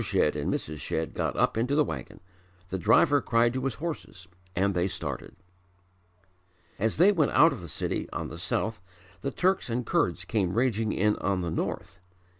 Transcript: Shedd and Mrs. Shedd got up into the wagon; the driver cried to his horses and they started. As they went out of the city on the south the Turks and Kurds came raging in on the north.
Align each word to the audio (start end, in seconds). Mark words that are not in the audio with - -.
Shedd 0.03 0.35
and 0.35 0.51
Mrs. 0.51 0.79
Shedd 0.79 1.13
got 1.13 1.35
up 1.37 1.55
into 1.59 1.75
the 1.75 1.83
wagon; 1.83 2.21
the 2.69 2.79
driver 2.79 3.21
cried 3.21 3.53
to 3.53 3.65
his 3.65 3.75
horses 3.75 4.27
and 4.55 4.73
they 4.73 4.87
started. 4.87 5.35
As 6.79 6.97
they 6.97 7.11
went 7.11 7.33
out 7.33 7.53
of 7.53 7.61
the 7.61 7.67
city 7.69 8.09
on 8.11 8.27
the 8.29 8.39
south 8.39 8.81
the 9.21 9.29
Turks 9.29 9.69
and 9.69 9.85
Kurds 9.85 10.25
came 10.25 10.55
raging 10.55 10.91
in 10.91 11.17
on 11.17 11.41
the 11.41 11.51
north. 11.51 11.99